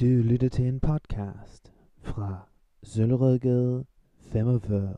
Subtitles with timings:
[0.00, 2.48] Du lytter til en podcast fra
[2.82, 4.96] Søllerødgade 45.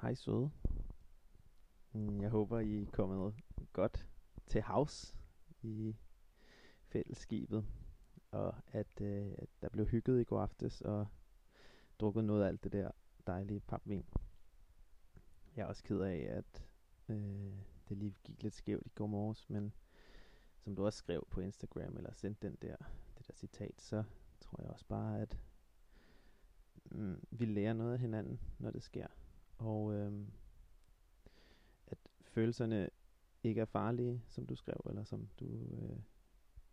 [0.00, 0.50] Hej søde.
[1.92, 3.34] Mm, jeg håber, I er kommet
[3.72, 4.06] godt
[4.46, 5.16] til havs
[5.62, 5.96] i
[6.88, 7.64] fællesskibet,
[8.30, 11.06] og at, øh, at der blev hygget i går aftes og
[12.00, 12.90] drukket noget af alt det der
[13.26, 14.04] dejlige papvin.
[15.56, 16.66] Jeg er også ked af, at
[17.08, 17.52] øh,
[17.88, 19.72] det lige gik lidt skævt i går morges, men
[20.68, 22.76] som du også skrev på Instagram, eller sendte den der,
[23.18, 24.04] det der citat, så
[24.40, 25.38] tror jeg også bare, at
[26.84, 29.06] mm, vi lærer noget af hinanden, når det sker.
[29.58, 30.32] Og øhm,
[31.86, 32.90] at følelserne
[33.42, 35.98] ikke er farlige, som du skrev, eller som du, øh,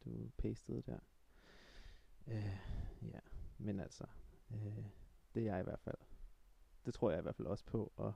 [0.05, 0.99] du pastede der.
[2.27, 2.57] Øh,
[3.01, 3.19] ja,
[3.57, 4.05] men altså,
[4.51, 4.85] øh,
[5.35, 5.97] det er jeg i hvert fald.
[6.85, 8.13] Det tror jeg i hvert fald også på, og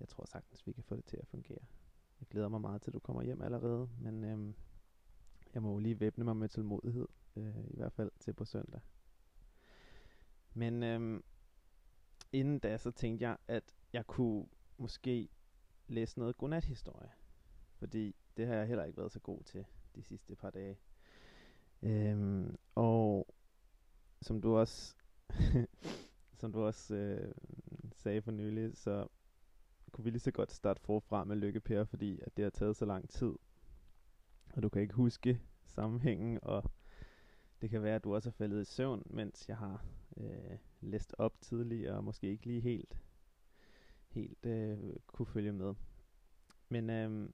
[0.00, 1.64] jeg tror sagtens, vi kan få det til at fungere.
[2.36, 4.54] Glæder mig meget til, at du kommer hjem allerede, men øhm,
[5.54, 8.80] jeg må jo lige væbne mig med tålmodighed, øh, i hvert fald til på søndag.
[10.54, 11.24] Men øhm,
[12.32, 14.46] inden da, så tænkte jeg, at jeg kunne
[14.78, 15.28] måske
[15.88, 17.10] læse noget godnathistorie,
[17.78, 19.64] Fordi det har jeg heller ikke været så god til
[19.94, 20.78] de sidste par dage.
[21.82, 23.34] Øhm, og
[24.22, 24.96] som du også,
[26.40, 27.34] som du også øh,
[27.92, 29.08] sagde for nylig, så
[29.96, 32.76] kunne vi lige så godt starte forfra med Lykke Per, fordi at det har taget
[32.76, 33.32] så lang tid.
[34.54, 36.70] Og du kan ikke huske sammenhængen, og
[37.60, 39.84] det kan være, at du også er faldet i søvn, mens jeg har
[40.16, 42.98] øh, læst op tidligere, og måske ikke lige helt,
[44.08, 45.74] helt øh, kunne følge med.
[46.68, 47.28] Men øh,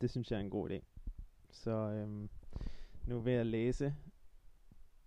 [0.00, 0.80] det synes jeg er en god idé.
[1.50, 2.28] Så øh,
[3.06, 3.94] nu vil jeg læse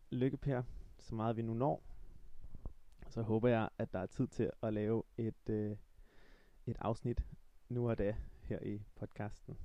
[0.09, 0.63] Lykke Per,
[0.99, 1.83] så meget vi nu når.
[3.09, 5.77] Så håber jeg, at der er tid til at lave et, øh,
[6.67, 7.23] et afsnit
[7.69, 9.57] nu og da her i podcasten,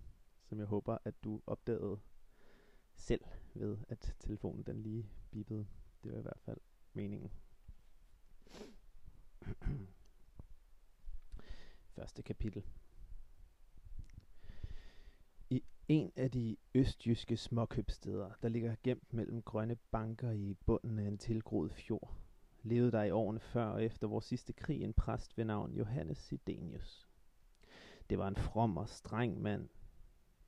[0.45, 2.01] som jeg håber, at du opdagede
[2.95, 5.67] selv ved, at telefonen den lige bippede.
[6.05, 6.59] Det var i hvert fald
[6.93, 7.33] meningen.
[11.97, 12.65] Første kapitel.
[15.51, 21.05] I en af de østjyske småkøbsteder, der ligger gemt mellem grønne banker i bunden af
[21.09, 22.22] en tilgroet fjord,
[22.63, 26.19] levede der i årene før og efter vores sidste krig en præst ved navn Johannes
[26.19, 27.09] Sidenius.
[28.11, 29.69] Det var en from og streng mand.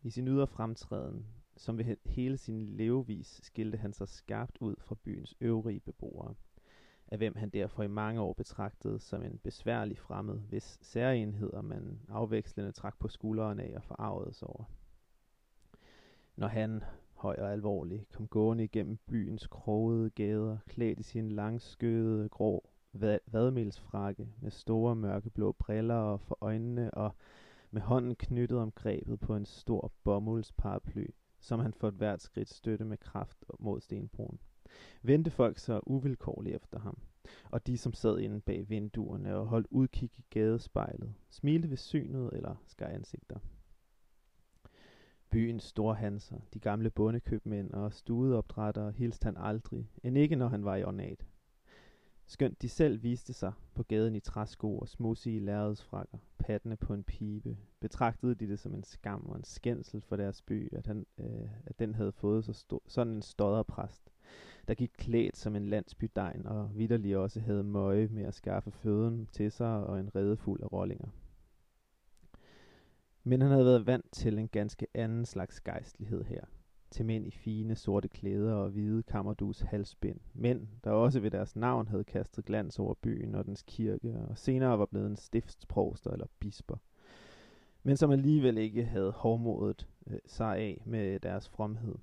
[0.02, 1.26] I sin ydre fremtræden,
[1.56, 6.34] som ved hele sin levevis, skilte han sig skarpt ud fra byens øvrige beboere,
[7.06, 12.00] af hvem han derfor i mange år betragtede som en besværlig fremmed, hvis særenheder man
[12.08, 14.64] afvekslende trak på skuldrene af og forarvede sig over.
[16.36, 16.84] Når han,
[17.24, 23.18] høj og alvorlig, kom gående igennem byens krogede gader, klædt i sin langskødede grå vad-
[23.26, 27.14] vadmelsfrakke med store mørkeblå briller og for øjnene og
[27.70, 31.06] med hånden knyttet om grebet på en stor bomuldsparaply,
[31.40, 34.38] som han for et hvert skridt støtte med kraft mod stenbroen.
[35.02, 36.98] Vendte folk sig uvilkårligt efter ham,
[37.50, 42.30] og de, som sad inde bag vinduerne og holdt udkig i gadespejlet, smilte ved synet
[42.32, 43.38] eller skar ansigter.
[45.30, 50.64] Byens store hanser, de gamle bondekøbmænd og studeopdrættere hilste han aldrig, end ikke når han
[50.64, 51.26] var i ornat.
[52.26, 57.04] Skønt de selv viste sig på gaden i træsko og smudsige lærredsfrakker, pattene på en
[57.04, 61.06] pibe, betragtede de det som en skam og en skændsel for deres by, at, han,
[61.18, 64.10] øh, at den havde fået så sto- sådan en stodderpræst,
[64.68, 69.28] der gik klædt som en landsbydegn og vidderlig også havde møje med at skaffe føden
[69.32, 71.08] til sig og en rede fuld af rollinger.
[73.26, 76.44] Men han havde været vant til en ganske anden slags gejstlighed her.
[76.90, 80.20] Til mænd i fine sorte klæder og hvide kammerdus halsbind.
[80.34, 84.38] Mænd, der også ved deres navn havde kastet glans over byen og dens kirke, og
[84.38, 86.76] senere var blevet en stiftsprovster eller bisper.
[87.82, 91.94] Men som alligevel ikke havde hårdmodet øh, sig af med deres fromhed.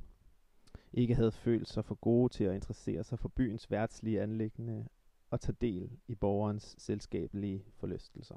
[0.94, 4.88] Ikke havde følt sig for gode til at interessere sig for byens værtslige anlæggende
[5.30, 8.36] og tage del i borgerens selskabelige forlystelser.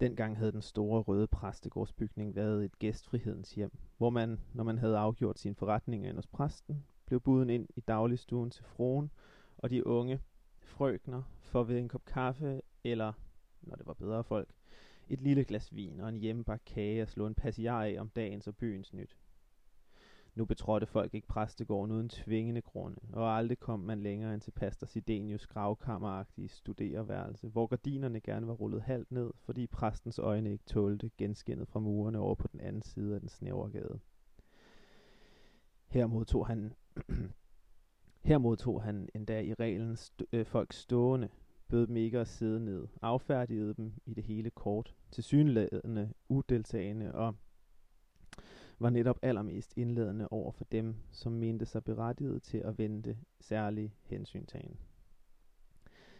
[0.00, 4.98] Dengang havde den store røde præstegårdsbygning været et gæstfrihedens hjem, hvor man, når man havde
[4.98, 9.10] afgjort sine forretninger hos præsten, blev buden ind i dagligstuen til fruen
[9.58, 10.20] og de unge
[10.58, 13.12] frøkner for ved en kop kaffe eller,
[13.62, 14.48] når det var bedre folk,
[15.08, 18.48] et lille glas vin og en hjemmebagt kage og slå en passiar af om dagens
[18.48, 19.16] og byens nyt.
[20.34, 24.50] Nu betrådte folk ikke præstegården uden tvingende grunde, og aldrig kom man længere end til
[24.50, 30.64] pastor Sidenius gravkammeragtige studerværelse, hvor gardinerne gerne var rullet halvt ned, fordi præstens øjne ikke
[30.64, 34.00] tålte genskinnet fra murene over på den anden side af den snævre gade.
[35.88, 36.72] Her modtog han,
[38.30, 41.28] her modtog han endda i reglen st- øh, folk stående,
[41.68, 47.14] bød dem ikke at sidde ned, affærdigede dem i det hele kort, til synlædende, udeltagende
[47.14, 47.34] og
[48.80, 53.94] var netop allermest indledende over for dem, som mente sig berettiget til at vente særlig
[54.02, 54.76] hensyntagen.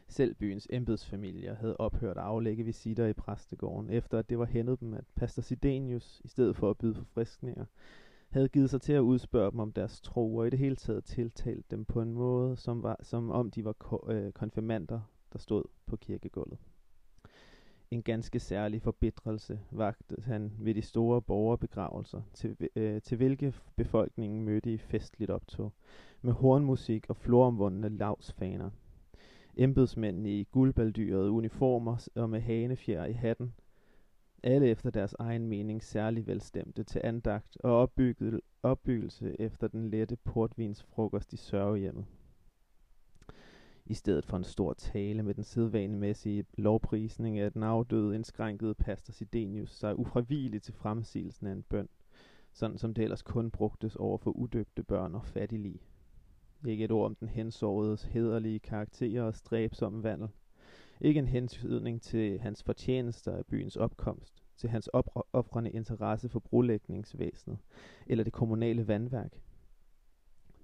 [0.09, 4.81] Selv byens embedsfamilier havde ophørt at aflægge visitter i præstegården, efter at det var hændet
[4.81, 7.65] dem, at pastor Sidenius, i stedet for at byde forfriskninger,
[8.31, 11.05] havde givet sig til at udspørge dem om deres tro, og i det hele taget
[11.05, 15.01] tiltalt dem på en måde, som, var, som om de var ko- øh, konfirmander,
[15.33, 16.59] der stod på kirkegulvet.
[17.91, 24.43] En ganske særlig forbitrelse vagte han ved de store borgerbegravelser, til, øh, til hvilke befolkningen
[24.43, 25.73] mødte i festligt optog,
[26.23, 28.71] med hornmusik og floromvundne lavsfaner.
[29.57, 33.55] Embedsmændene i guldbaldyrede uniformer og med hanefjer i hatten,
[34.43, 40.17] alle efter deres egen mening særlig velstemte til andagt og opbygget, opbyggelse efter den lette
[40.17, 42.07] portvinsfrokost i sørgehjemmet
[43.91, 49.13] i stedet for en stor tale med den sædvanemæssige lovprisning af den afdøde indskrænkede pastor
[49.13, 51.89] Sidenius sig ufravigeligt til fremsigelsen af en bøn,
[52.53, 55.81] sådan som det ellers kun brugtes over for udøbte børn og fattige.
[56.67, 60.29] Ikke et ord om den hensåredes hederlige karakterer og stræbsomme vandel.
[61.01, 64.89] Ikke en hensydning til hans fortjenester af byens opkomst, til hans
[65.33, 67.59] oprørende interesse for brolægningsvæsenet
[68.07, 69.41] eller det kommunale vandværk,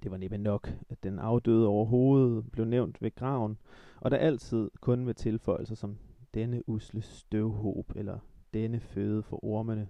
[0.02, 3.58] det var næppe nok, at den afdøde overhovedet blev nævnt ved graven,
[4.00, 5.98] og der altid kun med tilføjelser som
[6.34, 8.18] denne usle støvhob eller
[8.54, 9.88] denne føde for ormene.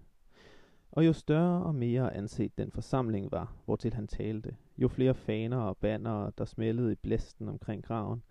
[0.93, 5.57] Og jo større og mere anset den forsamling var, hvortil han talte, jo flere faner
[5.57, 8.23] og bannere, der smældede i blæsten omkring graven,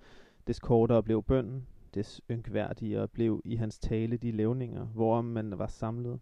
[0.47, 5.67] des kortere blev bønden, des ynkværdigere blev i hans tale de levninger, hvorom man var
[5.67, 6.19] samlet,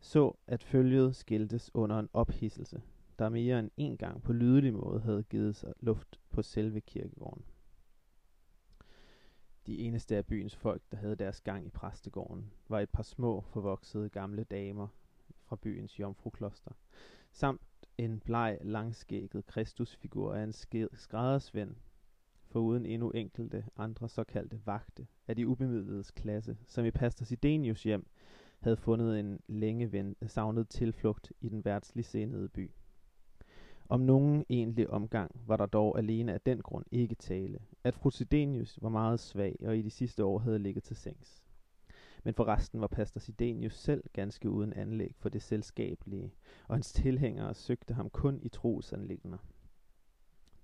[0.00, 2.80] så at følget skiltes under en ophidselse,
[3.18, 7.44] der mere end en gang på lydelig måde havde givet sig luft på selve kirkegården.
[9.66, 13.40] De eneste af byens folk, der havde deres gang i præstegården, var et par små,
[13.40, 14.88] forvoksede gamle damer
[15.44, 16.70] fra byens jomfrukloster,
[17.32, 17.60] samt
[17.98, 20.52] en bleg, langskægget kristusfigur af en
[20.92, 21.76] skræddersvend,
[22.46, 28.06] foruden endnu enkelte andre såkaldte vagte af de ubemidledes klasse, som i pastor Sidenius hjem
[28.58, 32.70] havde fundet en længe savnet tilflugt i den værtslig senede by.
[33.88, 38.10] Om nogen egentlig omgang var der dog alene af den grund ikke tale, at fru
[38.10, 41.42] Sidenius var meget svag og i de sidste år havde ligget til sengs.
[42.24, 46.32] Men for resten var pastor Sidenius selv ganske uden anlæg for det selskabelige,
[46.68, 49.38] og hans tilhængere søgte ham kun i trosanlægner.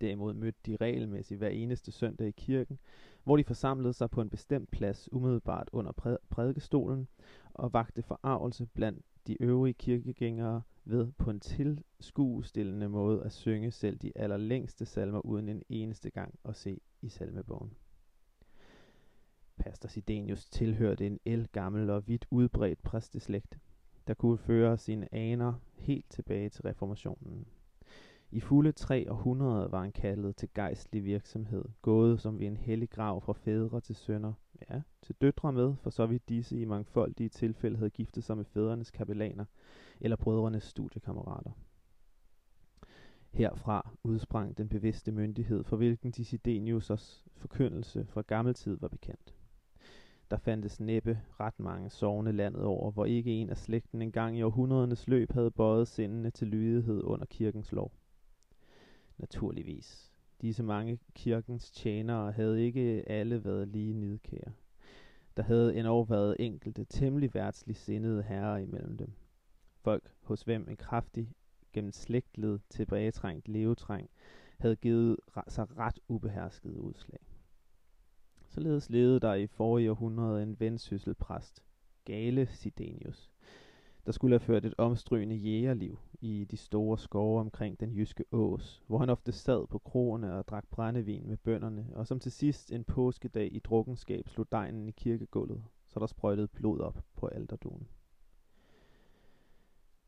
[0.00, 2.78] Derimod mødte de regelmæssigt hver eneste søndag i kirken,
[3.24, 7.08] hvor de forsamlede sig på en bestemt plads umiddelbart under prædikestolen
[7.54, 13.98] og vagte forarvelse blandt de øvrige kirkegængere ved på en tilskuestillende måde at synge selv
[13.98, 17.72] de allerlængste salmer uden en eneste gang at se i salmebogen.
[19.56, 23.58] Pastor Sidenius tilhørte en el gammel og vidt udbredt præsteslægt,
[24.06, 27.46] der kunne føre sine aner helt tilbage til reformationen.
[28.34, 32.90] I fulde tre århundreder var han kaldet til gejstlig virksomhed, gået som ved en hellig
[32.90, 34.32] grav fra fædre til sønner,
[34.70, 38.44] ja, til døtre med, for så vidt disse i mangfoldige tilfælde havde giftet sig med
[38.44, 39.44] fædrenes kapellaner
[40.00, 41.50] eller brødrenes studiekammerater.
[43.30, 49.34] Herfra udsprang den bevidste myndighed, for hvilken Dissidenius' forkyndelse fra gammeltid var bekendt.
[50.30, 54.42] Der fandtes næppe ret mange sovende landet over, hvor ikke en af slægten engang i
[54.42, 57.92] århundredernes løb havde bøjet sindene til lydighed under kirkens lov.
[59.18, 60.12] Naturligvis.
[60.40, 64.52] Disse mange kirkens tjenere havde ikke alle været lige nidkære.
[65.36, 69.12] Der havde endnu været enkelte temmelig værtslig sindede herrer imellem dem.
[69.80, 71.32] Folk, hos hvem en kraftig,
[71.72, 74.10] gennem slægtled tilbagetrængt levetræng,
[74.58, 75.16] havde givet
[75.48, 77.20] sig ret ubehersket udslag.
[78.48, 81.62] Således levede der i forrige århundrede en vendsysselpræst,
[82.04, 83.30] Gale Sidenius,
[84.06, 88.82] der skulle have ført et omstrygende jægerliv i de store skove omkring den jyske ås,
[88.86, 92.72] hvor han ofte sad på kroerne og drak brændevin med bønderne, og som til sidst
[92.72, 97.88] en påskedag i drukkenskab slog degnen i kirkegulvet, så der sprøjtede blod op på alderdonen.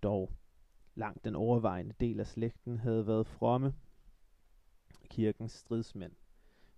[0.02, 0.32] Dog,
[0.94, 3.74] langt den overvejende del af slægten havde været fromme
[5.10, 6.12] kirkens stridsmænd.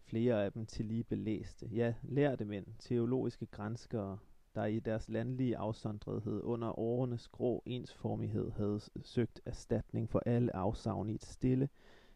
[0.04, 4.18] Flere af dem til lige belæste, ja, lærte mænd, teologiske grænskere,
[4.56, 11.10] der i deres landlige afsondrethed under årenes grå ensformighed havde søgt erstatning for alle afsavn
[11.10, 11.68] i et stille,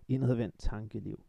[0.09, 1.25] indadvendt tankeliv.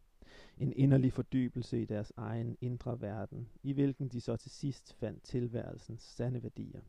[0.58, 5.22] En inderlig fordybelse i deres egen indre verden, i hvilken de så til sidst fandt
[5.22, 6.80] tilværelsens sande værdier,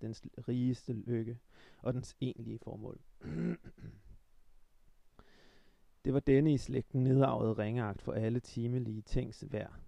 [0.00, 1.38] dens rigeste lykke
[1.78, 3.00] og dens egentlige formål.
[6.04, 9.80] Det var denne i slægten nedarvede ringeagt for alle timelige tings værd,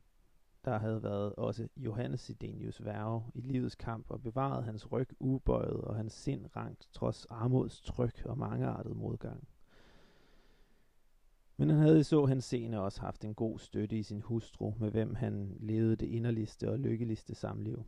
[0.65, 5.81] der havde været også Johannes Sidenius værve i livets kamp og bevaret hans ryg ubøjet
[5.81, 9.49] og hans sind rangt trods armods tryk og mangeartet modgang.
[11.57, 14.75] Men han havde i så hans scene også haft en god støtte i sin hustru,
[14.79, 17.85] med hvem han levede det inderligste og lykkeligste samliv.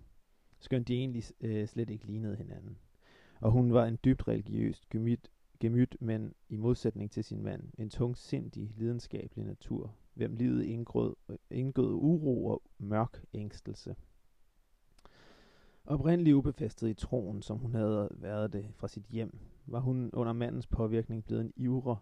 [0.58, 2.78] Skønt de egentlig øh, slet ikke lignede hinanden.
[3.40, 5.30] Og hun var en dybt religiøst gemyt,
[5.60, 11.14] gemyt, men i modsætning til sin mand, en tungsindig, lidenskabelig natur, hvem livet indgød,
[11.50, 13.96] indgød uro og mørk ængstelse.
[15.84, 20.32] Oprindeligt ubefæstet i troen, som hun havde været det fra sit hjem, var hun under
[20.32, 21.96] mandens påvirkning blevet en ivre,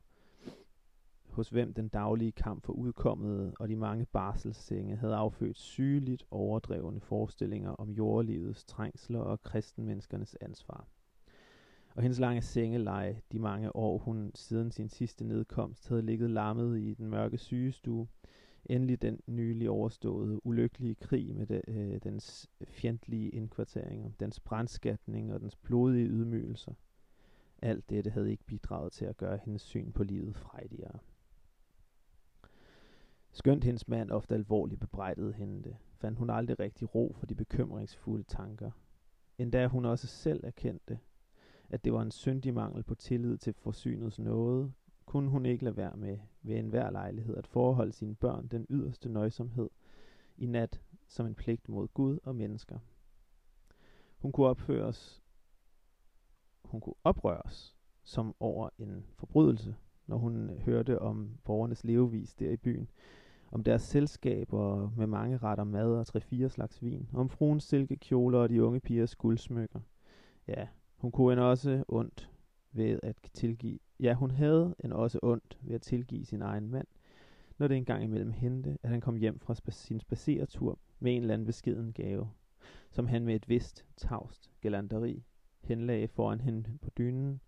[1.30, 7.00] hos hvem den daglige kamp for udkommet og de mange barselssenge havde affødt sygeligt overdrevne
[7.00, 10.88] forestillinger om jordlivets trængsler og kristenmenneskernes ansvar.
[11.94, 16.80] Og hendes lange sengeleje, de mange år hun siden sin sidste nedkomst havde ligget lammet
[16.80, 18.08] i den mørke sygestue,
[18.64, 25.40] endelig den nylig overståede ulykkelige krig med de, øh, dens fjendtlige indkvarteringer, dens brandskatning og
[25.40, 26.72] dens blodige ydmygelser.
[27.62, 30.98] Alt dette havde ikke bidraget til at gøre hendes syn på livet frejdigere.
[33.32, 37.34] Skønt hendes mand ofte alvorligt bebrejdede hende det, fandt hun aldrig rigtig ro for de
[37.34, 38.70] bekymringsfulde tanker.
[39.38, 40.98] Endda hun også selv erkendte,
[41.71, 44.73] at det var en syndig mangel på tillid til forsynets nåde,
[45.06, 49.09] kunne hun ikke lade være med ved enhver lejlighed at forholde sine børn den yderste
[49.09, 49.71] nøjsomhed
[50.37, 52.78] i nat som en pligt mod Gud og mennesker.
[54.18, 55.23] Hun kunne opføres,
[56.64, 62.50] hun kunne oprøres som over en forbrydelse, når hun øh, hørte om borgernes levevis der
[62.50, 62.88] i byen,
[63.50, 68.49] om deres selskaber med mange retter mad og tre-fire slags vin, om fruens silkekjoler og
[68.49, 69.80] de unge pigers guldsmykker.
[70.49, 70.68] Ja,
[71.04, 72.30] hun kunne en også ondt
[72.73, 73.78] ved at tilgive.
[74.00, 76.87] Ja, hun havde en også ondt ved at tilgive sin egen mand,
[77.58, 81.20] når det engang imellem hente, at han kom hjem fra spa- sin spaceretur med en
[81.20, 82.30] eller anden beskeden gave,
[82.90, 85.23] som han med et vist, tavst galanteri
[85.61, 87.40] henlagde foran hende på dynen,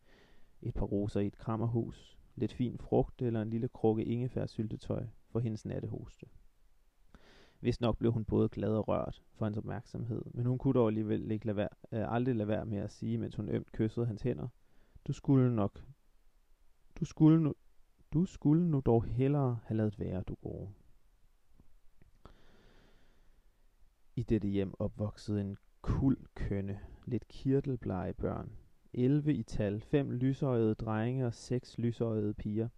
[0.62, 5.40] et par roser i et krammerhus, lidt fin frugt eller en lille krukke ingefærsyltetøj for
[5.40, 6.26] hendes nattehoste.
[7.66, 10.88] Hvis nok blev hun både glad og rørt for hans opmærksomhed, men hun kunne dog
[10.88, 14.06] alligevel ikke lade være, øh, aldrig lade være med at sige, mens hun ømt kyssede
[14.06, 14.49] hans hænder.
[15.06, 15.85] Du skulle nok,
[17.00, 17.54] du skulle nu,
[18.12, 20.68] du skulle nu dog hellere have lavet være, du gode.
[24.16, 28.52] I dette hjem opvoksede en kul kønne, lidt kirtelblege børn.
[28.92, 32.68] 11 i tal, fem lysøjede drenge og seks lysøjede piger,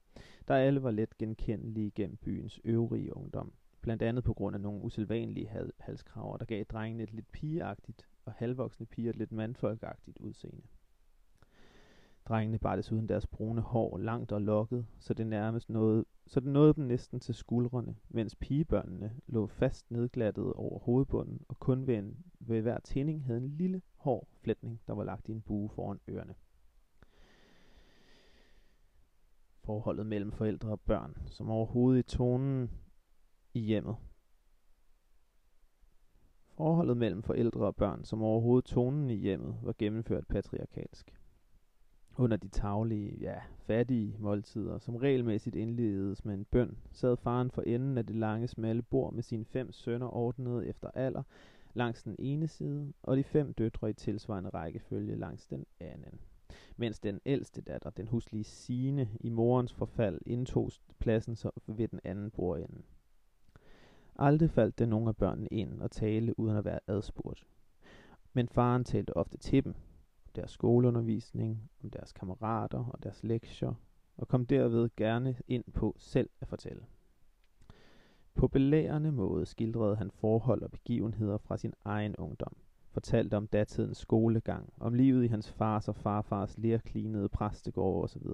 [0.48, 4.82] der alle var let genkendelige gennem byens øvrige ungdom blandt andet på grund af nogle
[4.82, 10.18] usædvanlige hal- halskraver, der gav drengene et lidt pigeagtigt og halvvoksne piger et lidt mandfolkagtigt
[10.18, 10.62] udseende.
[12.28, 16.48] Drengene bar desuden deres brune hår langt og lokket, så det nærmest nåede, så det
[16.48, 21.94] nåede dem næsten til skuldrene, mens pigebørnene lå fast nedglattet over hovedbunden og kun ved,
[21.94, 25.68] en, ved hver tænding havde en lille hård flætning, der var lagt i en bue
[25.68, 26.34] foran ørerne.
[29.64, 32.70] Forholdet mellem forældre og børn, som overhovedet i tonen
[33.54, 33.96] i hjemmet.
[36.56, 41.14] Forholdet mellem forældre og børn, som overhovedet tonen i hjemmet, var gennemført patriarkalsk.
[42.16, 47.62] Under de taglige, ja, fattige måltider, som regelmæssigt indledes med en bøn, sad faren for
[47.62, 51.22] enden af det lange, smalle bord med sine fem sønner ordnet efter alder
[51.74, 56.20] langs den ene side, og de fem døtre i tilsvarende rækkefølge langs den anden.
[56.76, 62.00] Mens den ældste datter, den huslige Sine, i morens forfald indtog pladsen så ved den
[62.04, 62.82] anden bordende.
[64.18, 67.46] Aldrig faldt det nogen af børnene ind og tale uden at være adspurgt.
[68.32, 69.74] Men faren talte ofte til dem,
[70.26, 73.74] om deres skoleundervisning, om deres kammerater og deres lektier,
[74.16, 76.86] og kom derved gerne ind på selv at fortælle.
[78.34, 82.56] På belærende måde skildrede han forhold og begivenheder fra sin egen ungdom,
[82.90, 88.26] fortalte om datidens skolegang, om livet i hans fars og farfars lærklinede præstegård osv.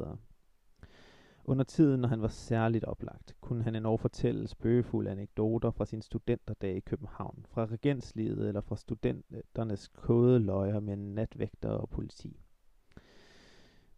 [1.46, 6.02] Under tiden, når han var særligt oplagt, kunne han endnu fortælle spøgefulde anekdoter fra sin
[6.02, 12.40] studenterdage i København, fra regenslivet eller fra studenternes kode løjer med natvægter og politi.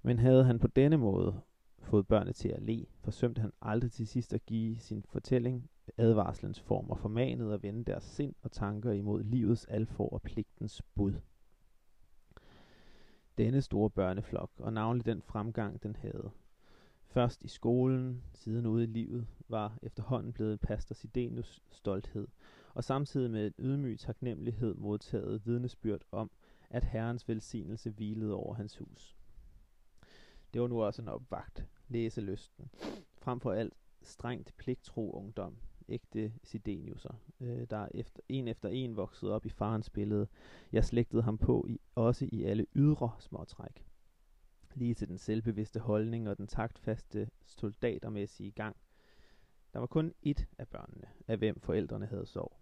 [0.03, 1.41] Men havde han på denne måde
[1.79, 6.61] fået børnene til at le, forsømte han aldrig til sidst at give sin fortælling advarslens
[6.61, 11.15] form og formanede at vende deres sind og tanker imod livets alfor og pligtens bud.
[13.39, 16.31] Denne store børneflok, og navnlig den fremgang, den havde,
[17.17, 22.29] Først i skolen, siden ude i livet, var efterhånden blevet pastor Sidenius stolthed,
[22.75, 26.31] og samtidig med en ydmyg taknemmelighed modtaget vidnesbyrd om,
[26.71, 29.17] at Herrens velsignelse hvilede over hans hus.
[30.55, 32.71] Det var nu også en opvagt, læselysten,
[33.19, 35.57] frem for alt strengt pligtro ungdom,
[35.89, 40.27] ægte Sideniuser, øh, der efter, en efter en voksede op i farens billede.
[40.73, 43.86] Jeg slægtede ham på i, også i alle ydre småtræk.
[44.77, 48.77] Lige til den selvbevidste holdning og den taktfaste soldatermæssige gang.
[49.73, 52.57] Der var kun ét af børnene, af hvem forældrene havde sorg.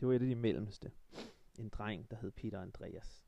[0.00, 0.90] Det var et af de mellemste.
[1.58, 3.24] En dreng, der hed Peter Andreas.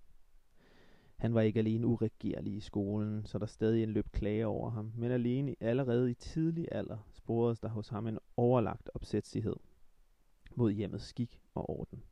[1.16, 4.92] Han var ikke alene uregerlig i skolen, så der stadig en løb klage over ham,
[4.96, 9.56] men alene allerede i tidlig alder sporedes der hos ham en overlagt opsætsighed
[10.54, 12.02] mod hjemmets skik og orden.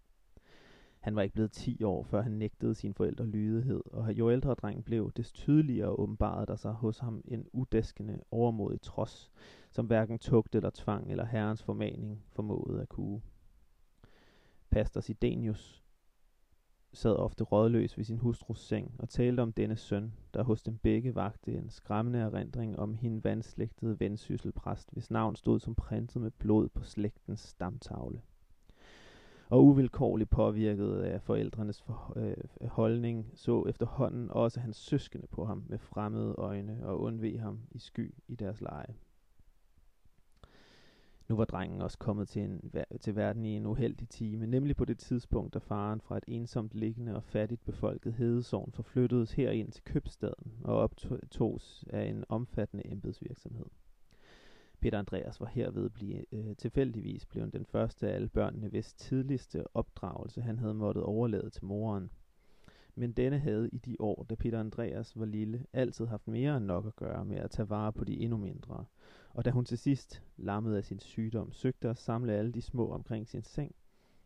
[1.08, 4.54] Han var ikke blevet 10 år, før han nægtede sine forældre lydighed, og jo ældre
[4.54, 9.30] drengen blev, des tydeligere åbenbarede der sig hos ham en udæskende, overmodig trods,
[9.70, 13.22] som hverken tugt eller tvang eller herrens formaning formåede at kue.
[14.70, 15.84] Pastor Sidenius
[16.92, 20.78] sad ofte rådløs ved sin hustrus seng og talte om denne søn, der hos dem
[20.78, 26.30] begge vagte en skræmmende erindring om hin vandslægtede vendsysselpræst, hvis navn stod som printet med
[26.30, 28.20] blod på slægtens stamtavle.
[29.50, 35.64] Og uvilkårligt påvirket af forældrenes for, øh, holdning, så efterhånden også hans søskende på ham
[35.66, 38.94] med fremmede øjne og undvig ham i sky i deres leje.
[41.28, 44.84] Nu var drengen også kommet til, en, til verden i en uheldig time, nemlig på
[44.84, 49.84] det tidspunkt, da faren fra et ensomt liggende og fattigt befolket hedesovn forflyttedes herind til
[49.84, 53.66] købstaden og optogs af en omfattende embedsvirksomhed.
[54.80, 59.76] Peter Andreas var herved blive, øh, tilfældigvis blevet den første af alle børnene, hvis tidligste
[59.76, 62.10] opdragelse han havde måttet overlade til moren.
[62.94, 66.64] Men denne havde i de år, da Peter Andreas var lille, altid haft mere end
[66.64, 68.84] nok at gøre med at tage vare på de endnu mindre,
[69.30, 72.90] og da hun til sidst, lammet af sin sygdom, søgte at samle alle de små
[72.90, 73.74] omkring sin seng,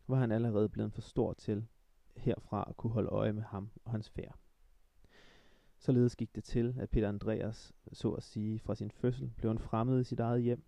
[0.07, 1.65] var han allerede blevet for stor til
[2.15, 4.42] herfra at kunne holde øje med ham og hans færd.
[5.83, 9.59] Således gik det til, at Peter Andreas, så at sige, fra sin fødsel blev en
[9.59, 10.63] fremmed i sit eget hjem.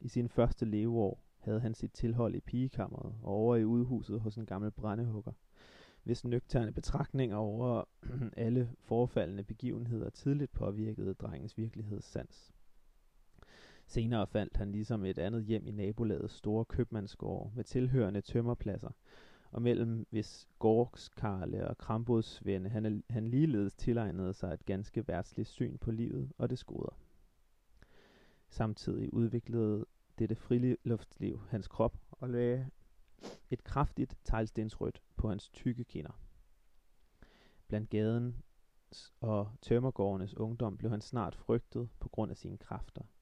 [0.00, 4.36] I sin første leveår havde han sit tilhold i pigekammeret og over i udhuset hos
[4.36, 5.32] en gammel brændehugger,
[6.02, 7.84] hvis nøgterne betragtninger over
[8.36, 12.52] alle forfaldende begivenheder tidligt påvirkede drengens virkelighedssans.
[13.86, 18.90] Senere fandt han ligesom et andet hjem i nabolagets store købmandsgård med tilhørende tømmerpladser,
[19.50, 25.78] og mellem hvis gårdskarle og krambodsvende han, han ligeledes tilegnede sig et ganske værtsligt syn
[25.78, 26.98] på livet og det goder.
[28.48, 29.86] Samtidig udviklede
[30.18, 32.70] dette friluftsliv hans krop og lagde
[33.50, 36.20] et kraftigt teglstensrødt på hans tykke kinder.
[37.68, 38.36] Blandt gaden
[39.20, 43.02] og tømmergårdenes ungdom blev han snart frygtet på grund af sine kræfter–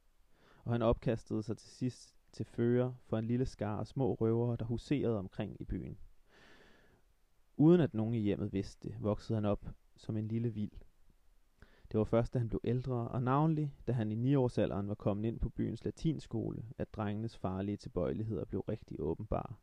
[0.68, 4.56] og han opkastede sig til sidst til fører for en lille skar af små røvere,
[4.56, 5.98] der huserede omkring i byen.
[7.60, 9.66] Uden at nogen i hjemmet vidste det, voksede han op
[9.96, 10.70] som en lille vild.
[11.92, 15.28] Det var først, da han blev ældre, og navnlig, da han i 9-årsalderen var kommet
[15.28, 19.54] ind på byens latinskole, at drengenes farlige tilbøjeligheder blev rigtig åbenbare,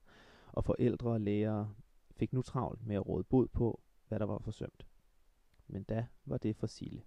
[0.47, 1.73] og forældre og lærere
[2.15, 4.87] fik nu travlt med at råde bod på, hvad der var forsømt.
[5.67, 7.01] Men da var det for Sille.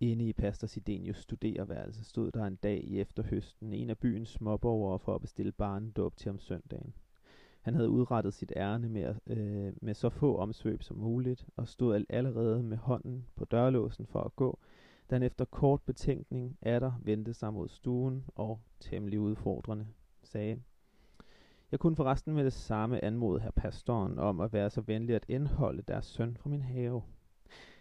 [0.00, 4.98] Inde i Pastor Sidenius studerværelse stod der en dag i efterhøsten en af byens småborgere
[4.98, 6.94] for at bestille barnedåb til om søndagen.
[7.64, 12.04] Han havde udrettet sit ærne med, øh, med så få omsvøb som muligt, og stod
[12.08, 14.58] allerede med hånden på dørlåsen for at gå,
[15.10, 19.86] da han efter kort betænkning der vendte sig mod stuen og temmelig udfordrende
[20.22, 20.60] sagde,
[21.72, 25.24] jeg kunne forresten med det samme anmode her pastoren om at være så venlig at
[25.28, 27.02] indholde deres søn fra min have.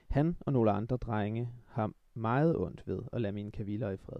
[0.08, 4.20] Han og nogle andre drenge har meget ondt ved at lade mine kaviller i fred.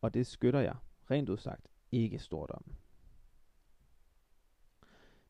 [0.00, 0.76] Og det skytter jeg,
[1.10, 2.64] rent udsagt, ikke stort om.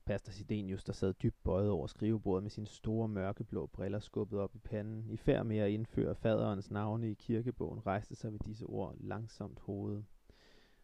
[0.07, 4.55] Pastor Sidenius, der sad dybt bøjet over skrivebordet med sine store mørkeblå briller skubbet op
[4.55, 8.67] i panden, i færd med at indføre faderens navne i kirkebogen, rejste sig ved disse
[8.67, 10.05] ord langsomt hovedet.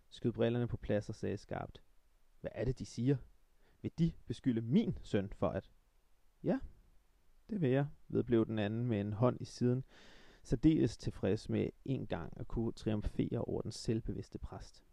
[0.08, 1.82] Skød brillerne på plads og sagde skarpt,
[2.40, 3.16] Hvad er det, de siger?
[3.82, 5.70] Vil de beskylde min søn for at...
[6.42, 6.58] Ja,
[7.50, 9.84] det vil jeg, vedblev den anden med en hånd i siden,
[10.42, 14.84] særdeles tilfreds med en gang at kunne triumfere over den selvbevidste præst.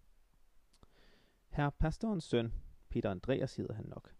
[1.49, 2.53] Herr pastorens søn,
[2.89, 4.15] Peter Andreas hedder han nok.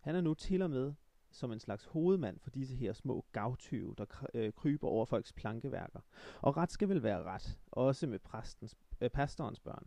[0.00, 0.94] Han er nu til og med
[1.32, 6.00] som en slags hovedmand for disse her små gavtyve, der øh, kryber over folks plankeværker.
[6.40, 9.86] Og ret skal vel være ret, også med præstens, øh, pastorens børn.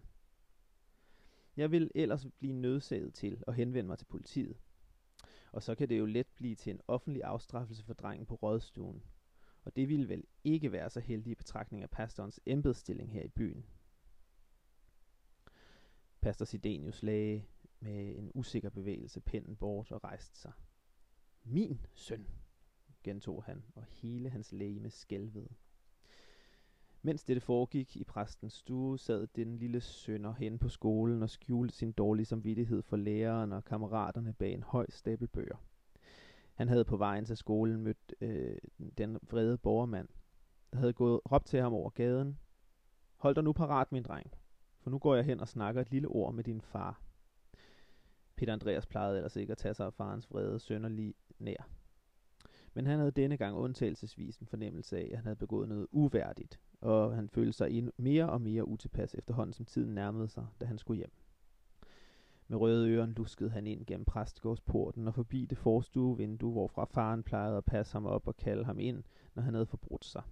[1.58, 4.58] Jeg vil ellers blive nødsaget til at henvende mig til politiet.
[5.52, 9.04] Og så kan det jo let blive til en offentlig afstraffelse for drengen på rådstuen,
[9.64, 13.28] og det ville vel ikke være så heldig i betragtning af pastorens embedsstilling her i
[13.28, 13.66] byen.
[16.26, 17.44] Pastor Sidenius lagde
[17.80, 20.52] med en usikker bevægelse pinden bort og rejste sig.
[21.44, 22.28] Min søn,
[23.04, 25.50] gentog han, og hele hans læge skælvede.
[27.02, 31.76] Mens dette foregik i præstens stue, sad den lille sønder hen på skolen og skjulte
[31.76, 35.58] sin dårlige samvittighed for læreren og kammeraterne bag en høj stabel bøger.
[36.54, 38.58] Han havde på vejen til skolen mødt øh,
[38.98, 40.08] den vrede borgermand,
[40.72, 42.40] der havde gået råbt til ham over gaden.
[43.16, 44.32] Hold dig nu parat, min dreng,
[44.86, 47.02] for nu går jeg hen og snakker et lille ord med din far.
[48.36, 51.70] Peter Andreas plejede ellers ikke at tage sig af farens vrede sønder lige nær.
[52.74, 56.60] Men han havde denne gang undtagelsesvis en fornemmelse af, at han havde begået noget uværdigt,
[56.82, 60.66] og han følte sig endnu mere og mere utilpas efterhånden, som tiden nærmede sig, da
[60.66, 61.12] han skulle hjem.
[62.48, 67.58] Med røde øren luskede han ind gennem præstegårdsporten og forbi det forstuevindue, hvorfra faren plejede
[67.58, 69.04] at passe ham op og kalde ham ind,
[69.36, 70.24] når han havde forbrudt sig.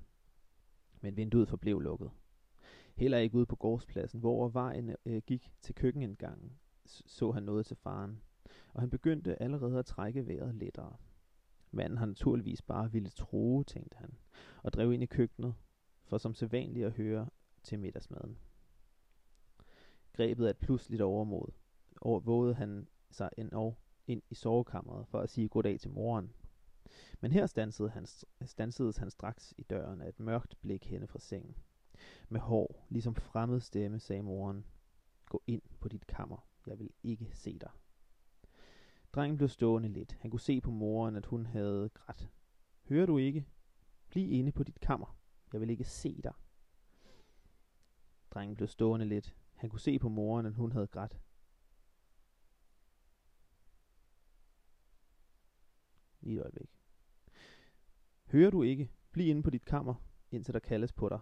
[1.02, 2.12] Men vinduet forblev lukket.
[2.94, 7.78] Heller ikke ude på gårdspladsen, hvor vejen øh, gik til køkkenindgangen, så han noget til
[7.78, 8.22] faren,
[8.74, 10.96] og han begyndte allerede at trække vejret lettere.
[11.72, 14.14] Manden har naturligvis bare ville tro, tænkte han,
[14.64, 15.56] og drev ind i køkkenet,
[16.04, 17.30] for som sædvanligt at høre
[17.64, 18.38] til middagsmaden.
[20.14, 21.52] Grebet af et pludseligt overmod,
[22.02, 23.76] vågede han sig endnu
[24.08, 26.34] ind i sovekammeret for at sige goddag til moren.
[27.22, 28.06] Men her stansede han,
[28.46, 31.56] stansedes han straks i døren af et mørkt blik henne fra sengen.
[32.30, 34.66] Med hår, ligesom fremmed stemme, sagde moren,
[35.26, 37.72] gå ind på dit kammer, jeg vil ikke se dig.
[39.14, 40.18] Drengen blev stående lidt.
[40.20, 42.30] Han kunne se på moren, at hun havde grædt.
[42.90, 43.46] Hører du ikke?
[44.10, 45.18] Bliv inde på dit kammer.
[45.54, 46.34] Jeg vil ikke se dig.
[48.32, 49.36] Drengen blev stående lidt.
[49.54, 51.20] Han kunne se på moren, at hun havde grædt.
[56.22, 56.70] Lige et øjeblik.
[58.26, 58.90] Hører du ikke?
[59.12, 59.96] Bliv inde på dit kammer,
[60.32, 61.20] indtil der kaldes på dig.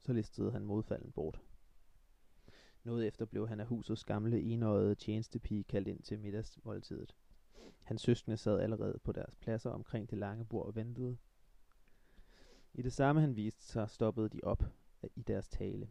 [0.00, 1.40] Så listede han modfalden bort.
[2.84, 7.14] Noget efter blev han af husets gamle enøjede tjenestepige kaldt ind til middagsmåltidet.
[7.82, 11.16] Hans søskende sad allerede på deres pladser omkring det lange bord og ventede.
[12.74, 14.64] I det samme han viste sig, stoppede de op
[15.16, 15.88] i deres tale.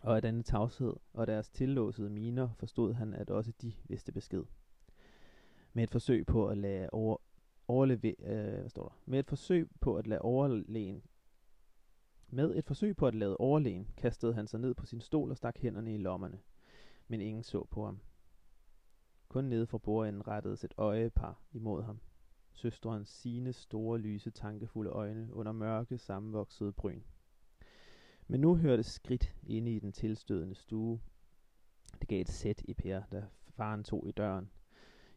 [0.00, 4.44] Og af denne tavshed og deres tillåsede miner forstod han, at også de vidste besked.
[5.72, 7.16] Med et forsøg på at lade over,
[7.68, 9.02] overleve, øh, hvad står der?
[9.06, 11.02] Med et forsøg på at lade overlegen
[12.32, 15.36] med et forsøg på at lade overlegen, kastede han sig ned på sin stol og
[15.36, 16.38] stak hænderne i lommerne.
[17.08, 18.00] Men ingen så på ham.
[19.28, 22.00] Kun nede fra bordenden rettedes et øjepar imod ham.
[22.52, 27.02] Søsterens sine store, lyse, tankefulde øjne under mørke, sammenvoksede bryn.
[28.26, 31.00] Men nu hørte skridt inde i den tilstødende stue.
[32.00, 34.50] Det gav et sæt i Per, da faren tog i døren.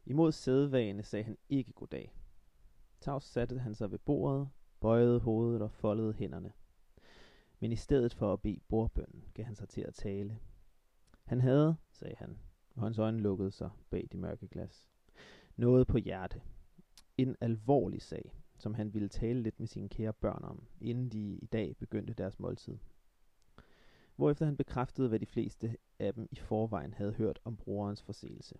[0.06, 2.16] Imod sædvane sagde han ikke goddag.
[3.02, 4.50] Tavs satte han sig ved bordet,
[4.80, 6.54] bøjede hovedet og foldede hænderne.
[7.64, 10.40] Men i stedet for at bede bordbønden, gav han sig til at tale.
[11.24, 12.40] Han havde, sagde han,
[12.76, 14.88] og hans øjne lukkede sig bag de mørke glas.
[15.56, 16.42] Noget på hjerte.
[17.18, 21.38] En alvorlig sag, som han ville tale lidt med sine kære børn om, inden de
[21.42, 22.78] i dag begyndte deres måltid.
[24.16, 28.56] Hvorefter han bekræftede, hvad de fleste af dem i forvejen havde hørt om brorens forseelse.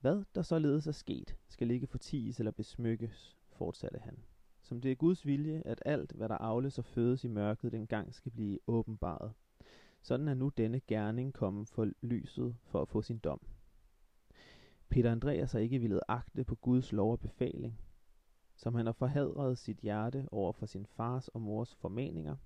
[0.00, 4.18] Hvad der således er sket, skal ikke forties eller besmykkes, fortsatte han
[4.64, 8.14] som det er Guds vilje, at alt, hvad der afles og fødes i mørket, dengang
[8.14, 9.32] skal blive åbenbaret.
[10.02, 13.40] Sådan er nu denne gerning kommet for lyset for at få sin dom.
[14.88, 17.80] Peter Andreas har ikke ville agte på Guds lov og befaling,
[18.56, 22.36] som han har forhadret sit hjerte over for sin fars og mors formeninger,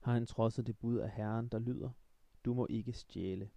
[0.00, 1.90] har han trodset det bud af Herren, der lyder,
[2.44, 3.50] du må ikke stjæle.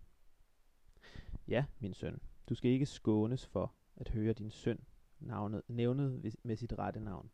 [1.48, 4.80] Ja, min søn, du skal ikke skånes for at høre din søn
[5.20, 7.30] navnet, nævnet med sit rette navn.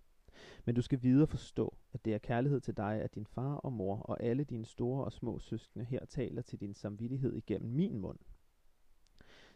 [0.65, 3.74] Men du skal videre forstå, at det er kærlighed til dig, at din far og
[3.74, 7.98] mor og alle dine store og små søskende her taler til din samvittighed igennem min
[7.98, 8.19] mund.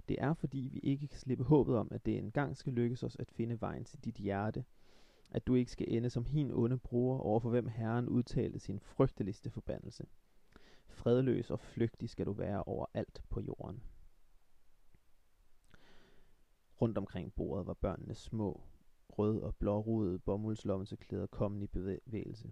[0.08, 3.16] Det er fordi vi ikke kan slippe håbet om, at det engang skal lykkes os
[3.16, 4.66] at finde vejen til dit hjerte,
[5.32, 8.80] at du ikke skal ende som hin onde bror over for hvem Herren udtalte sin
[8.80, 10.06] frygteligste forbandelse.
[10.88, 13.82] Fredløs og flygtig skal du være over alt på jorden.
[16.82, 18.62] Rundt omkring bordet var børnene små,
[19.10, 22.52] rød- og blårudede bomuldslommelseklæder kommet i bevægelse.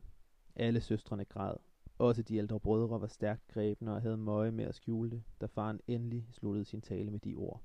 [0.56, 1.56] Alle søstrene græd.
[1.98, 5.46] Også de ældre brødre var stærkt grebne og havde møje med at skjule det, da
[5.46, 7.62] faren endelig sluttede sin tale med de ord.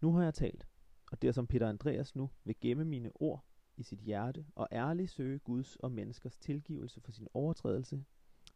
[0.00, 0.66] Nu har jeg talt,
[1.12, 3.44] og det er som Peter Andreas nu vil gemme mine ord
[3.76, 8.04] i sit hjerte og ærligt søge Guds og menneskers tilgivelse for sin overtrædelse,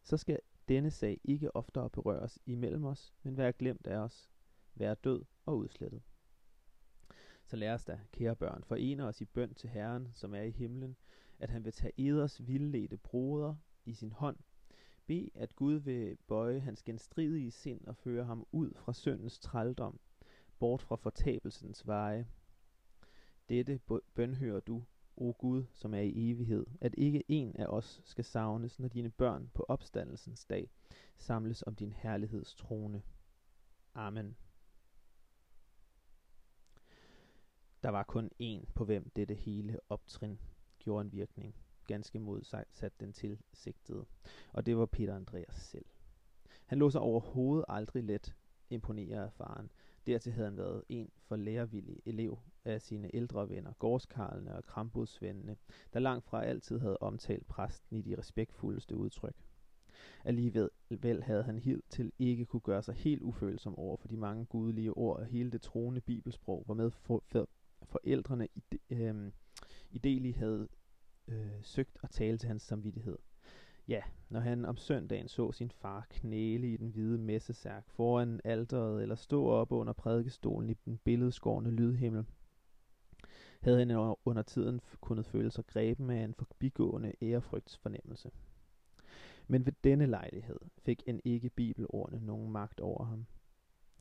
[0.05, 4.31] så skal denne sag ikke oftere berøres imellem os, men være glemt af os,
[4.75, 6.03] være død og udslettet.
[7.49, 10.51] Så lad os da, kære børn, forene os i bøn til Herren, som er i
[10.51, 10.97] himlen,
[11.39, 14.37] at han vil tage eders vildledte broder i sin hånd.
[15.07, 20.01] Be, at Gud vil bøje hans genstridige sind og føre ham ud fra syndens trældom,
[20.59, 22.27] bort fra fortabelsens veje.
[23.49, 23.81] Dette
[24.15, 24.85] bønhører du,
[25.17, 29.11] o Gud, som er i evighed, at ikke en af os skal savnes, når dine
[29.11, 30.71] børn på opstandelsens dag
[31.17, 33.03] samles om din herligheds trone.
[33.95, 34.37] Amen.
[37.83, 40.39] Der var kun én, på hvem dette hele optrin
[40.79, 41.55] gjorde en virkning,
[41.87, 44.05] ganske modsat den tilsigtede,
[44.53, 45.85] og det var Peter Andreas selv.
[46.67, 48.35] Han lå sig overhovedet aldrig let
[48.71, 49.71] imponere af faren.
[50.07, 55.57] Dertil havde han været en for lærervillig elev af sine ældre venner, gårdskarlene og krambudsvendene,
[55.93, 59.37] der langt fra altid havde omtalt præsten i de respektfuldeste udtryk.
[60.25, 64.45] Alligevel havde han helt til ikke kunne gøre sig helt ufølsom over for de mange
[64.45, 66.91] gudelige ord og hele det troende bibelsprog, hvormed
[67.35, 67.47] med
[67.85, 69.33] forældrene i, øh,
[69.91, 70.69] ideligt havde
[71.29, 73.19] øh, søgt at tale til hans samvittighed.
[73.89, 79.03] Ja, når han om søndagen så sin far knæle i den hvide messesærk foran alteret
[79.03, 82.25] eller stå op under prædikestolen i den billedskårne lydhimmel,
[83.61, 88.31] havde han under tiden kunnet føle sig greben af en forbigående ærefrygtsfornemmelse.
[89.47, 93.27] Men ved denne lejlighed fik en ikke bibelordene nogen magt over ham.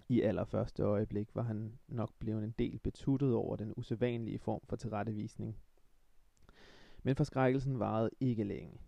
[0.09, 4.75] I allerførste øjeblik var han nok blevet en del betuttet over den usædvanlige form for
[4.75, 5.57] tilrettevisning.
[7.03, 8.79] Men forskrækkelsen varede ikke længe.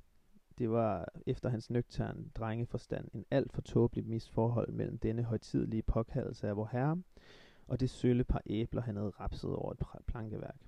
[0.58, 6.48] Det var efter hans nøgtern drengeforstand en alt for tåbelig misforhold mellem denne højtidlige påkaldelse
[6.48, 7.02] af vor herre
[7.70, 10.60] og det sølle par æbler, han havde rapset over et plankeværk.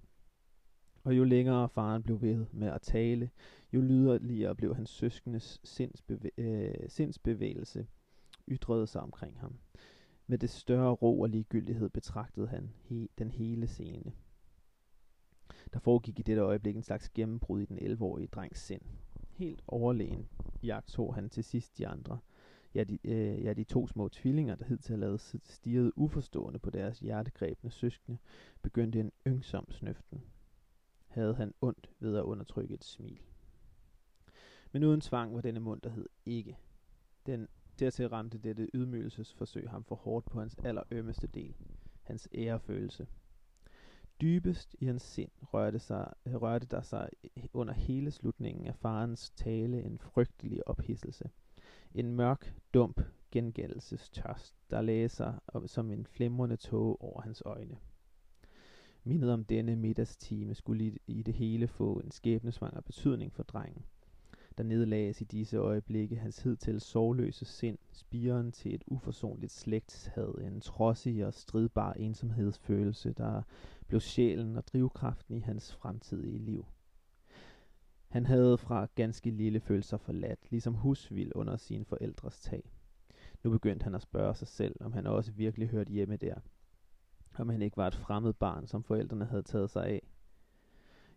[1.03, 3.29] Og jo længere faren blev ved med at tale,
[3.73, 7.87] jo lyderligere blev hans søskendes sindsbevæ- øh, sindsbevægelse
[8.47, 9.59] ytrede sig omkring ham.
[10.27, 14.13] Med det større ro og ligegyldighed betragtede han he- den hele scene.
[15.73, 18.81] Der foregik i dette øjeblik en slags gennembrud i den 11-årige drengs sind.
[19.29, 20.27] Helt overlegen
[20.63, 22.19] jagtog han til sidst de andre.
[22.73, 26.99] Ja de, øh, ja, de to små tvillinger, der hidtil havde stirret uforstående på deres
[26.99, 28.17] hjertegrebne søskende,
[28.61, 30.21] begyndte en yngsom snøften.
[31.07, 33.19] Havde han ondt ved at undertrykke et smil.
[34.71, 36.57] Men uden tvang var denne munterhed ikke.
[37.25, 37.47] Den
[37.81, 41.55] dertil ramte dette ydmygelsesforsøg ham for hårdt på hans allerømmeste del,
[42.03, 43.07] hans ærefølelse.
[44.21, 47.09] Dybest i hans sind rørte, sig, rørte der sig
[47.53, 51.29] under hele slutningen af farens tale en frygtelig ophidselse.
[51.93, 57.77] En mørk, dump gengældelsestørst, der lagde sig som en flimrende tåge over hans øjne.
[59.03, 63.85] Mindet om denne middagstime skulle i det hele få en skæbnesvanger betydning for drengen.
[64.61, 70.61] Der nedlages i disse øjeblikke hans hidtil sorgløse sind, spiren til et uforsonligt slægtshad, en
[70.61, 73.41] trodsig og stridbar ensomhedsfølelse, der
[73.87, 76.65] blev sjælen og drivkraften i hans fremtidige liv.
[78.07, 82.71] Han havde fra ganske lille følt sig forladt, ligesom husvild under sine forældres tag.
[83.43, 86.35] Nu begyndte han at spørge sig selv, om han også virkelig hørte hjemme der.
[87.37, 90.01] Om han ikke var et fremmed barn, som forældrene havde taget sig af.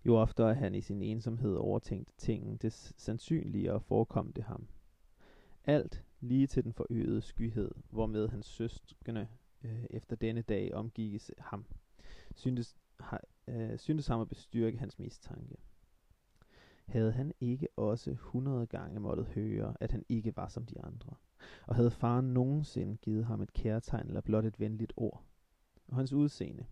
[0.06, 4.68] Jo oftere han i sin ensomhed overtænkte tingen, det sandsynligere forekom det ham.
[5.64, 9.28] Alt lige til den forøgede skyhed, hvormed hans søskende
[9.62, 11.64] øh, efter denne dag omgikkes ham,
[12.34, 13.16] syntes, ha,
[13.48, 15.56] øh, syntes ham at bestyrke hans mistanke.
[16.86, 21.14] Havde han ikke også hundrede gange måttet høre, at han ikke var som de andre?
[21.66, 25.22] Og havde faren nogensinde givet ham et kærtegn eller blot et venligt ord?
[25.88, 26.66] Og hans udseende.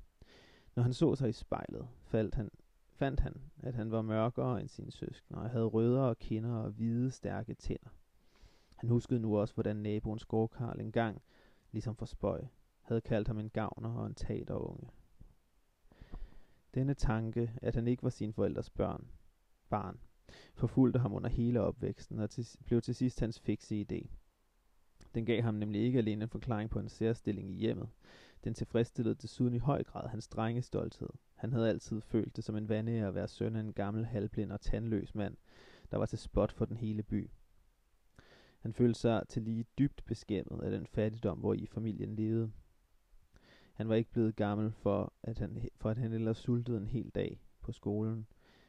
[0.76, 2.50] Når han så sig i spejlet, faldt han,
[2.92, 7.10] fandt han, at han var mørkere end sine søskende, og havde rødere kinder og hvide,
[7.10, 7.90] stærke tænder.
[8.76, 11.22] Han huskede nu også, hvordan naboens gårdkarl engang,
[11.72, 12.44] ligesom for spøj,
[12.80, 14.88] havde kaldt ham en gavner og en taterunge.
[16.74, 19.08] Denne tanke, at han ikke var sine forældres børn,
[19.68, 20.00] barn,
[20.54, 24.06] forfulgte ham under hele opvæksten og til, blev til sidst hans fikse idé.
[25.14, 27.88] Den gav ham nemlig ikke alene en forklaring på en særstilling i hjemmet.
[28.44, 30.24] Den tilfredsstillede desuden i høj grad hans
[30.62, 31.08] stolthed.
[31.42, 34.52] Han havde altid følt det som en vande at være søn af en gammel, halvblind
[34.52, 35.36] og tandløs mand,
[35.90, 37.30] der var til spot for den hele by.
[38.60, 42.52] Han følte sig til lige dybt beskæmmet af den fattigdom, hvor i familien levede.
[43.72, 47.10] Han var ikke blevet gammel for, at han, for at han ellers sultede en hel
[47.10, 48.26] dag på skolen,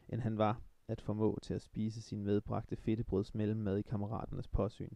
[0.09, 4.93] end han var at formå til at spise sin medbragte fedtebrøds mellemmad i kammeraternes påsyn.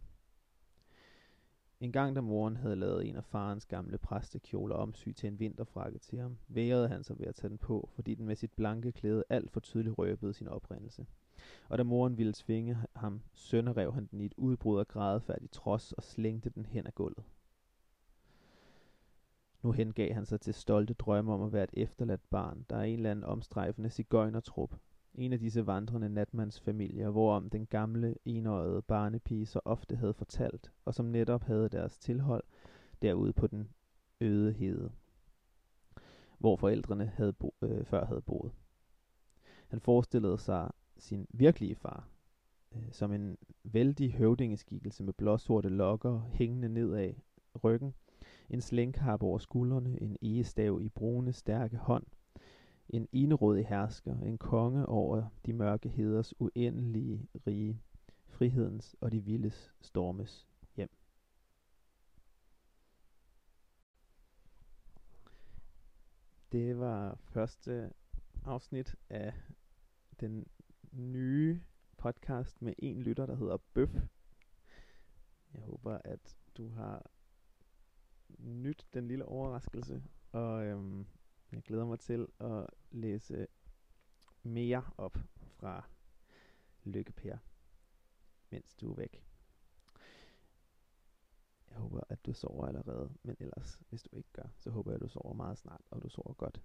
[1.80, 6.00] En gang da moren havde lavet en af farens gamle præstekjoler omsy til en vinterfrakke
[6.00, 8.92] til ham, værede han sig ved at tage den på, fordi den med sit blanke
[8.92, 11.06] klæde alt for tydeligt røbede sin oprindelse.
[11.70, 15.92] Og da moren ville tvinge ham, sønderrev han den i et udbrud af grædefærdig trods
[15.92, 17.24] og slængte den hen ad gulvet.
[19.64, 22.84] Nu hengav han sig til stolte drømme om at være et efterladt barn, der er
[22.84, 24.76] en eller anden omstrejfende cigøjnertrup,
[25.18, 30.94] en af disse vandrende natmandsfamilier, hvorom den gamle, enøjede barnepige så ofte havde fortalt, og
[30.94, 32.44] som netop havde deres tilhold
[33.02, 33.70] derude på den
[34.22, 34.92] øde hede,
[36.38, 38.52] hvor forældrene havde bo, øh, før havde boet.
[39.68, 42.10] Han forestillede sig sin virkelige far,
[42.76, 47.16] øh, som en vældig høvdingeskikkelse med blåsorte lokker hængende ned af
[47.64, 47.94] ryggen,
[48.50, 52.06] en slængkappe over skuldrene, en egestav i brune, stærke hånd,
[52.90, 57.82] en enerådig hersker, en konge over de mørke heders uendelige rige,
[58.28, 60.90] frihedens og de vildes stormes hjem.
[66.52, 67.94] Det var første
[68.46, 69.34] afsnit af
[70.20, 70.48] den
[70.92, 71.62] nye
[71.98, 73.94] podcast med en lytter, der hedder Bøf.
[75.54, 77.12] Jeg håber, at du har
[78.40, 81.06] nyt den lille overraskelse, og øhm,
[81.52, 83.48] jeg glæder mig til at læse
[84.44, 85.90] mere op fra
[86.84, 87.38] Lykke Per,
[88.50, 89.24] mens du er væk.
[91.70, 94.96] Jeg håber, at du sover allerede, men ellers, hvis du ikke gør, så håber jeg,
[94.96, 96.62] at du sover meget snart, og du sover godt.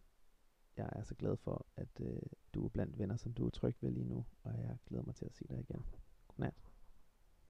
[0.77, 2.23] Jeg er så glad for, at øh,
[2.55, 5.15] du er blandt venner, som du er tryg ved lige nu, og jeg glæder mig
[5.15, 5.85] til at se dig igen.
[6.29, 6.72] Godnat.